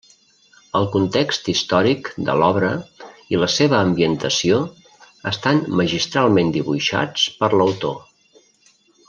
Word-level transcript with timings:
El 0.77 0.85
context 0.93 1.49
històric 1.51 2.09
de 2.29 2.35
l'obra 2.43 2.71
i 3.35 3.41
la 3.43 3.49
seva 3.57 3.83
ambientació 3.89 4.57
estan 5.33 5.63
magistralment 5.83 6.51
dibuixats 6.57 7.29
per 7.43 7.53
l'autor. 7.61 7.97